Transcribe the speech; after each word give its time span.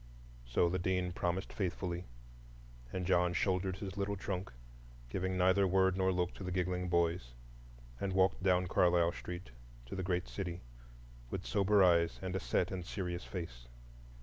So 0.47 0.67
the 0.67 0.79
Dean 0.79 1.11
promised 1.11 1.53
faithfully, 1.53 2.05
and 2.91 3.05
John 3.05 3.33
shouldered 3.33 3.77
his 3.77 3.97
little 3.97 4.15
trunk, 4.15 4.51
giving 5.09 5.37
neither 5.37 5.67
word 5.67 5.95
nor 5.95 6.11
look 6.11 6.33
to 6.33 6.43
the 6.43 6.49
giggling 6.51 6.89
boys, 6.89 7.33
and 7.99 8.11
walked 8.13 8.41
down 8.41 8.65
Carlisle 8.65 9.11
Street 9.11 9.51
to 9.85 9.95
the 9.95 10.01
great 10.01 10.27
city, 10.27 10.61
with 11.29 11.45
sober 11.45 11.83
eyes 11.83 12.17
and 12.23 12.35
a 12.35 12.39
set 12.39 12.71
and 12.71 12.83
serious 12.83 13.25
face. 13.25 13.67